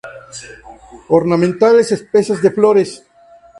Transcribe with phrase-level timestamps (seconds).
[1.09, 3.03] Ornamentales: Especies de Flores.